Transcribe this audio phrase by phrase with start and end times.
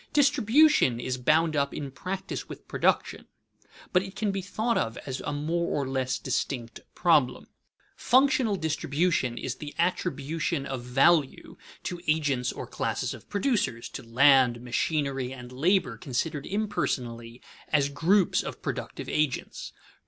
[0.13, 3.27] Distribution is bound up in practice with production,
[3.93, 7.45] but it can be thought of as a more or less distinct problem.
[7.95, 14.59] Functional distribution is the attribution of value to agents or classes of producers, to land,
[14.61, 17.39] machinery, and labor considered impersonally
[17.71, 19.71] as groups of productive agents.